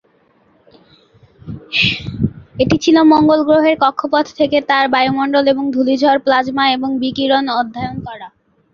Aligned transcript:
এটি 2.59 2.75
ছিল 2.83 2.97
মঙ্গল 3.11 3.39
গ্রহের 3.47 3.75
কক্ষপথ 3.83 4.25
থেকে 4.39 4.57
তার 4.69 4.85
বায়ুমণ্ডল 4.93 5.45
এবং 5.47 5.63
ধূলিঝড়, 5.75 6.19
প্লাজমা 6.25 6.65
এবং 6.75 6.89
বিকিরণ 7.01 7.45
অধ্যয়ন 7.59 7.95
করা। 8.07 8.27